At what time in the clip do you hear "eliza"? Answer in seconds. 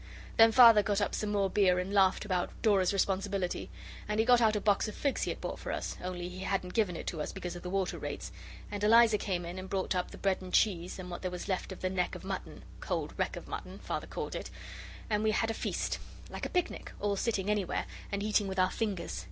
8.83-9.19